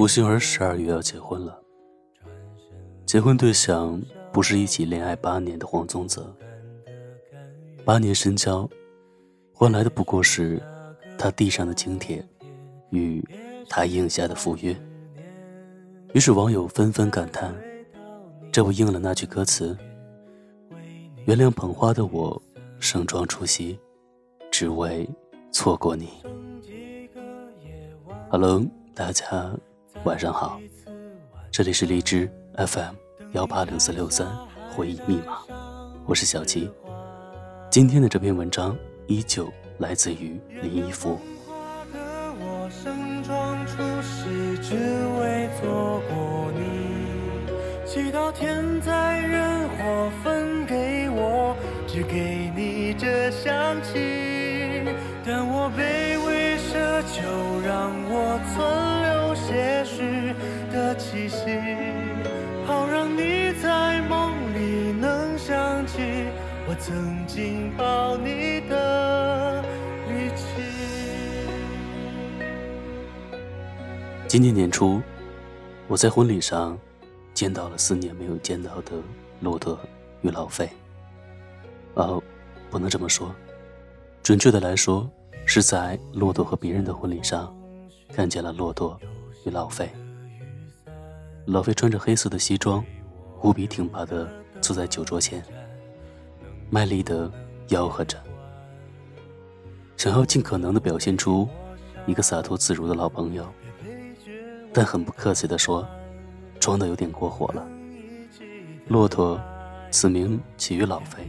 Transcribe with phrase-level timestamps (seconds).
[0.00, 1.60] 胡杏儿十二月要结婚了，
[3.04, 4.00] 结婚对象
[4.32, 6.34] 不是一起恋爱八年的黄宗泽，
[7.84, 8.66] 八年深交，
[9.52, 10.58] 换来的不过是
[11.18, 12.26] 他递上的请帖
[12.88, 13.22] 与
[13.68, 14.74] 他应下的赴约。
[16.14, 17.54] 于是网友纷纷感叹
[18.50, 19.76] ：“这不应了那句歌词？
[21.26, 22.40] 原谅捧花的我，
[22.78, 23.78] 盛装出席，
[24.50, 25.06] 只为
[25.52, 26.08] 错过你。”
[28.32, 29.52] Hello，大家
[30.04, 30.58] 晚上好，
[31.50, 32.94] 这里是荔枝 FM
[33.32, 34.26] 幺八六四六三
[34.74, 35.40] 回忆密码，
[36.06, 36.70] 我是小七。
[37.70, 38.74] 今天的这篇文章
[39.06, 41.18] 依旧来自于林一夫。
[47.84, 51.54] 祈祷天灾人祸分给我，
[51.86, 54.94] 只给你这香气。
[55.26, 58.89] 但我卑微奢求，让我存
[61.10, 61.44] 气息，
[62.64, 65.98] 好让你在梦里能想起
[66.68, 69.60] 我曾经抱你的
[70.06, 70.44] 力气。
[74.28, 75.02] 今年年初，
[75.88, 76.78] 我在婚礼上。
[77.32, 78.92] 见到了四年没有见到的
[79.40, 79.78] 骆驼
[80.20, 80.68] 与老费。
[81.94, 82.22] 哦，
[82.68, 83.34] 不能这么说，
[84.22, 85.08] 准确的来说，
[85.46, 87.56] 是在骆驼和别人的婚礼上，
[88.12, 89.00] 看见了骆驼
[89.46, 89.90] 与老费。
[91.50, 92.84] 老费穿着黑色的西装，
[93.42, 95.42] 无比挺拔的坐在酒桌前，
[96.70, 97.28] 卖力的
[97.66, 98.16] 吆喝着，
[99.96, 101.48] 想要尽可能的表现出
[102.06, 103.44] 一个洒脱自如的老朋友，
[104.72, 105.84] 但很不客气的说。
[106.60, 107.66] 装的有点过火了。
[108.86, 109.40] 骆驼，
[109.90, 111.26] 此名起于老费。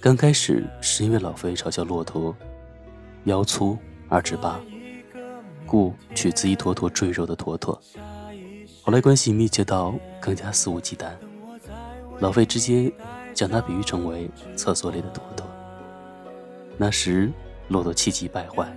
[0.00, 2.32] 刚开始是因为老费嘲笑骆驼
[3.24, 3.76] 腰粗
[4.08, 4.60] 二尺八，
[5.66, 7.76] 故取自一坨坨赘肉的坨坨。
[8.86, 11.06] 后来关系密切到更加肆无忌惮，
[12.18, 12.92] 老费直接
[13.32, 15.46] 将他比喻成为厕所里的坨坨。
[16.76, 17.32] 那时
[17.68, 18.70] 骆驼气急败坏，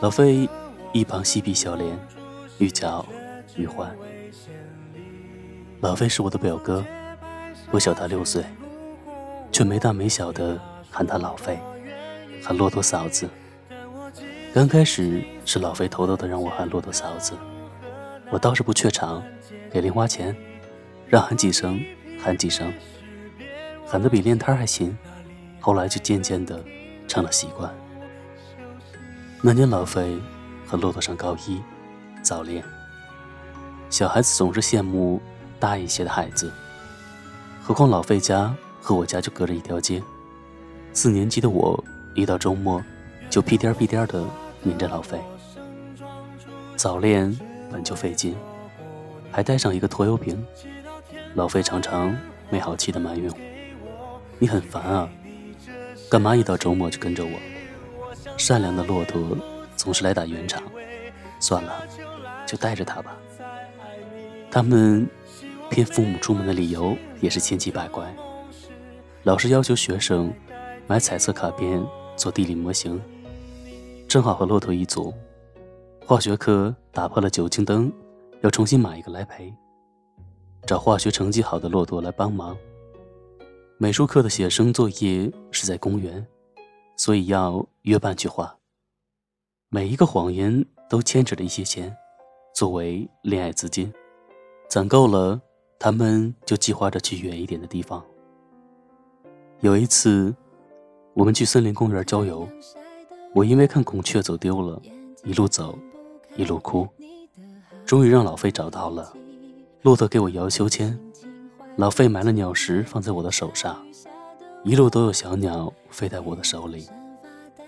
[0.00, 0.48] 老费
[0.92, 1.96] 一旁嬉皮笑脸，
[2.58, 3.06] 欲叫
[3.54, 3.96] 欲欢。
[5.80, 6.84] 老费是我的表哥，
[7.70, 8.44] 我小他六岁，
[9.52, 11.60] 却没大没小的喊他老费，
[12.42, 13.28] 喊骆驼嫂子。
[14.52, 17.34] 刚开始是老费偷偷的让我喊骆驼嫂子，
[18.32, 19.22] 我倒是不怯场，
[19.70, 20.34] 给零花钱，
[21.06, 21.78] 让喊几声
[22.18, 22.72] 喊几声，
[23.86, 24.96] 喊得比练摊还勤。
[25.60, 26.58] 后来就渐渐的
[27.06, 27.70] 成了习惯。
[29.42, 30.18] 那年老费
[30.66, 31.60] 和骆驼上高一，
[32.22, 32.64] 早恋。
[33.90, 35.20] 小孩子总是羡慕。
[35.60, 36.52] 大一些的孩子，
[37.62, 40.02] 何况老费家和我家就隔着一条街。
[40.92, 41.84] 四年级的我，
[42.16, 42.82] 一到周末
[43.30, 44.24] 就屁颠屁颠的
[44.60, 45.20] 黏着老费。
[46.74, 47.32] 早恋
[47.72, 48.36] 本就费劲，
[49.30, 50.46] 还带上一个拖油瓶，
[51.34, 52.14] 老费常常
[52.50, 53.36] 没好气的埋怨我
[54.38, 55.08] ：“你很烦啊，
[56.10, 57.32] 干嘛一到周末就跟着我？”
[58.36, 59.36] 善良的骆驼
[59.74, 60.62] 总是来打圆场，
[61.40, 61.86] 算了，
[62.46, 63.16] 就带着他吧。
[64.50, 65.08] 他们。
[65.70, 68.14] 骗父母出门的理由也是千奇百怪。
[69.22, 70.30] 老师要求学生
[70.86, 71.82] 买彩色卡片
[72.14, 73.00] 做地理模型，
[74.06, 75.14] 正好和骆驼一组。
[76.04, 77.90] 化学课打破了酒精灯，
[78.42, 79.52] 要重新买一个来赔。
[80.66, 82.56] 找化学成绩好的骆驼来帮忙。
[83.78, 86.24] 美术课的写生作业是在公园，
[86.96, 88.54] 所以要约伴去画。
[89.68, 91.94] 每一个谎言都牵扯着一些钱，
[92.54, 93.90] 作为恋爱资金，
[94.68, 95.40] 攒够了。
[95.78, 98.04] 他们就计划着去远一点的地方。
[99.60, 100.32] 有一次，
[101.12, 102.48] 我们去森林公园郊游，
[103.34, 104.80] 我因为看孔雀走丢了，
[105.24, 105.76] 一路走，
[106.36, 106.88] 一路哭，
[107.84, 109.12] 终于让老费找到了。
[109.82, 110.98] 骆驼给我摇秋千，
[111.76, 113.84] 老费买了鸟食放在我的手上，
[114.64, 116.88] 一路都有小鸟飞在我的手里，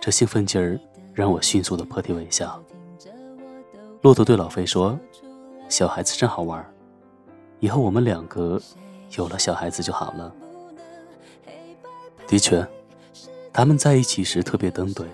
[0.00, 0.78] 这兴奋劲儿
[1.14, 2.62] 让我迅速的破涕为笑。
[4.02, 4.98] 骆驼对老费说
[5.68, 6.64] ：“小孩子真好玩。”
[7.60, 8.60] 以后我们两个
[9.16, 10.34] 有了小孩子就好了。
[12.26, 12.66] 的确，
[13.52, 15.06] 他们在一起时特别登对，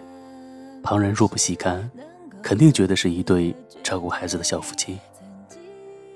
[0.83, 1.91] 旁人若不细看，
[2.47, 3.53] 肯定觉得是一对
[3.83, 5.01] 照顾孩子的小夫妻。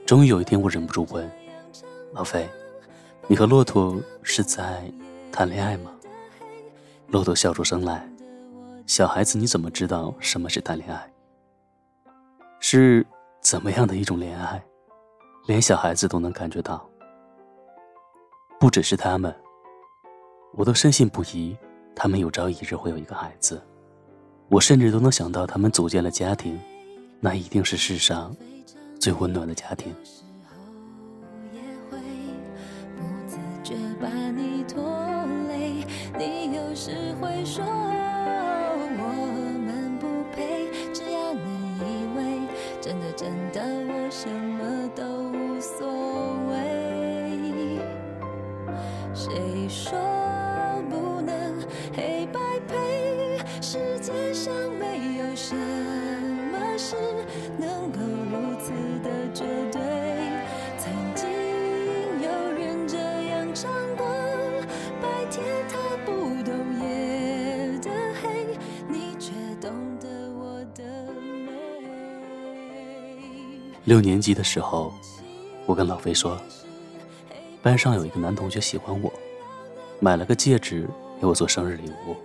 [0.06, 1.28] 终于有一天，我忍不住问
[2.12, 2.48] 老费
[3.26, 4.88] ：“你和骆驼是在
[5.32, 5.90] 谈恋爱吗？”
[7.10, 8.08] 骆驼笑出声来
[8.86, 11.12] ：“小孩子，你怎么知道什么是谈恋爱？
[12.60, 13.04] 是
[13.40, 14.62] 怎么样的一种恋爱？”
[15.48, 16.88] 连小孩子都能感觉到，
[18.60, 19.34] 不只是他们，
[20.52, 21.56] 我都深信不疑，
[21.92, 23.60] 他们有朝一日会有一个孩子。
[24.50, 26.58] 我甚至都能想到，他们组建了家庭，
[27.20, 28.34] 那一定是世上
[28.98, 29.94] 最温暖的家庭。
[49.12, 50.09] 谁说
[73.84, 74.92] 六年级的时候，
[75.64, 76.38] 我跟老飞说。
[77.62, 79.12] 班上有一个男同学喜欢我，
[80.00, 80.88] 买了个戒指
[81.20, 82.16] 给我做生日礼物。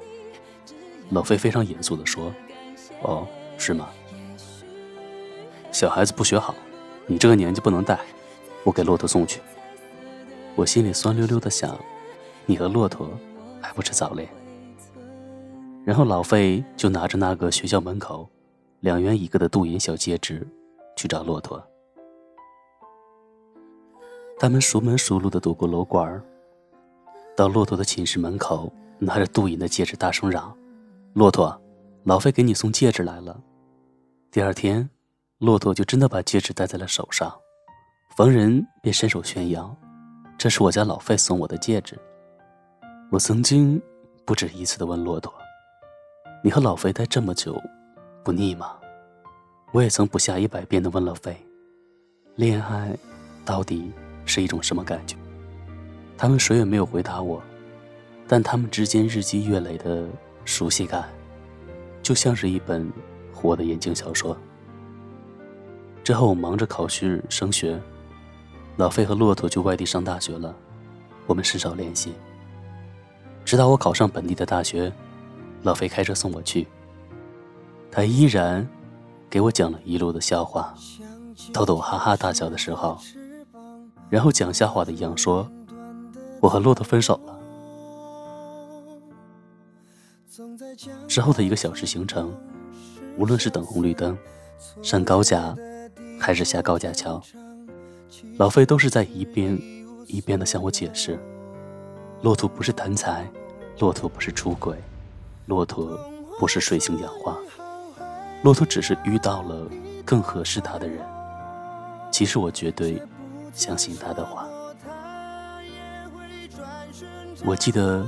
[1.10, 2.34] 老飞非常严肃地说
[3.04, 3.90] ：“哦，是吗？
[5.74, 6.56] 小孩子不学好，
[7.06, 8.00] 你这个年纪不能戴，
[8.63, 9.42] 我给骆驼送去。”
[10.56, 11.78] 我心里酸溜溜的想
[12.48, 13.10] ：“你和骆驼
[13.62, 14.30] 还不是早恋？”
[15.84, 18.30] 然后老费就拿着那个学校门口
[18.80, 20.48] 两元一个的镀银小戒指
[20.96, 21.62] 去找骆驼。
[24.38, 26.22] 他们熟门熟路的躲过楼管儿
[27.38, 30.56] 到骆驼的寝室门口，拿着镀银的戒指，大声嚷
[31.14, 31.60] ：“骆驼，
[32.04, 33.40] 老费给你送戒指来了。”
[34.32, 34.90] 第二天，
[35.40, 37.34] 骆驼就真的把戒指戴在了手上，
[38.18, 39.76] 逢人便伸手炫耀
[40.38, 41.98] ：“这是我家老费送我的戒指。”
[43.12, 43.82] 我曾经
[44.26, 45.34] 不止一次的问骆驼
[46.44, 47.56] ：“你和老费待这么久，
[48.24, 48.78] 不腻吗？”
[49.75, 51.36] 我也曾不下一百遍的问老费
[52.38, 52.98] ：“恋爱
[53.44, 53.92] 到底？”
[54.25, 55.18] 是一种什么感觉？
[56.18, 57.44] 他们谁也没有回答我，
[58.25, 60.07] 但他们之间日积月累的
[60.45, 61.10] 熟悉感，
[62.01, 62.89] 就像是一本
[63.33, 64.36] 活的言情小说。
[66.06, 67.77] 之后我忙着考试升学，
[68.77, 70.56] 老费和骆驼去外地上大学了，
[71.27, 72.13] 我们甚少联系。
[73.44, 74.89] 直到我考上本地的大学，
[75.63, 76.66] 老费开车送我去，
[77.92, 78.66] 他依然
[79.36, 80.74] 给我讲了一路的笑话，
[81.52, 82.98] 逗得我哈哈大笑的时候。
[84.10, 85.46] 然后讲笑话的一样说
[86.40, 87.38] ：“我和骆驼分手了。”
[91.06, 92.34] 之后的一个小时行程，
[93.18, 94.18] 无论是等红绿灯、
[94.82, 95.54] 上高架，
[96.18, 97.22] 还是下高架桥，
[98.38, 99.62] 老费都是在一遍
[100.08, 101.20] 一遍的向我解释：
[102.22, 103.30] 骆驼不是贪财，
[103.80, 104.82] 骆驼不是出轨，
[105.46, 106.00] 骆驼
[106.40, 107.38] 不是水性杨花，
[108.46, 109.68] 骆驼只是遇到了
[110.06, 111.04] 更合适他的人。
[112.12, 113.02] 其实我绝对。
[113.56, 114.46] 相信他的话。
[117.46, 118.06] 我记得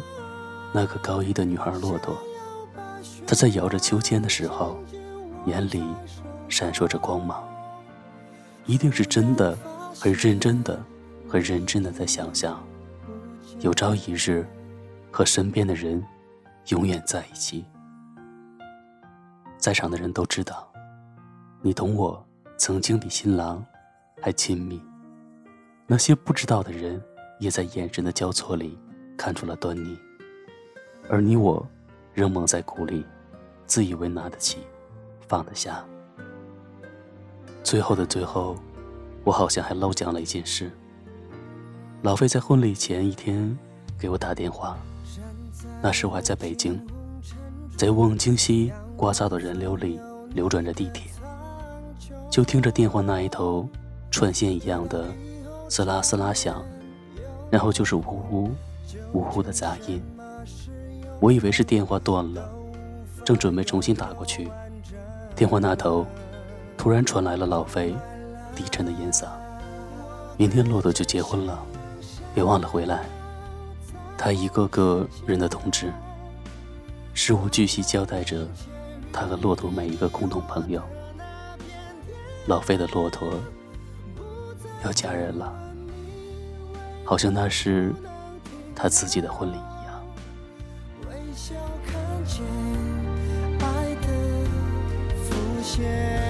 [0.73, 2.17] 那个高一的女孩骆驼，
[3.25, 4.77] 她在摇着秋千的时候，
[5.45, 5.81] 眼里
[6.49, 7.41] 闪烁着光芒。
[8.65, 9.57] 一定是真的，
[9.97, 10.77] 很认真的，
[11.29, 12.61] 很认真的在想象，
[13.61, 14.45] 有朝一日
[15.09, 16.03] 和身边的人
[16.67, 17.63] 永远在一起。
[19.57, 20.71] 在场的人都知道，
[21.61, 22.23] 你同我
[22.57, 23.65] 曾经比新郎
[24.21, 24.81] 还亲密。
[25.87, 27.01] 那些不知道的人，
[27.39, 28.77] 也在眼神的交错里
[29.17, 29.97] 看出了端倪。
[31.09, 31.65] 而你我，
[32.13, 33.05] 仍蒙在鼓里，
[33.65, 34.59] 自以为拿得起，
[35.27, 35.83] 放得下。
[37.63, 38.55] 最后的最后，
[39.23, 40.71] 我好像还漏讲了一件事。
[42.03, 43.57] 老费在婚礼前一天
[43.97, 44.77] 给我打电话，
[45.81, 46.79] 那时我还在北京，
[47.75, 49.99] 在望京西聒噪的人流里
[50.31, 51.03] 流转着地铁，
[52.31, 53.69] 就听着电话那一头
[54.09, 55.05] 串线一样的。
[55.69, 56.63] 嘶啦嘶啦响，
[57.51, 57.99] 然后就是呜
[58.31, 58.49] 呜
[59.11, 60.01] 呜呜的杂音。
[61.19, 62.49] 我以为是电话断了，
[63.25, 64.49] 正准备重新打过去，
[65.35, 66.05] 电话那头
[66.77, 67.93] 突然传来了老费
[68.55, 69.25] 低沉的音嗓
[70.39, 71.59] ：“明天骆驼就结婚了，
[72.33, 73.03] 别忘了回来。”
[74.17, 75.91] 他一个个人的通知，
[77.13, 78.47] 事无巨细交代着
[79.19, 80.79] 他和骆驼每一个共同朋友。
[82.45, 83.27] 老费的骆驼。
[84.85, 85.51] 要嫁人了，
[87.03, 87.91] 好像那是
[88.75, 90.05] 他自己的婚礼一样。
[91.09, 91.95] 微笑看
[92.25, 92.43] 见
[93.59, 94.07] 爱的
[95.15, 95.33] 浮
[95.63, 96.26] 现。